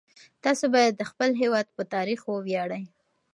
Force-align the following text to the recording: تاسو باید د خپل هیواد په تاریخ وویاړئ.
تاسو 0.43 0.65
باید 0.75 0.93
د 0.97 1.03
خپل 1.11 1.29
هیواد 1.41 1.67
په 1.75 1.83
تاریخ 1.93 2.19
وویاړئ. 2.25 2.83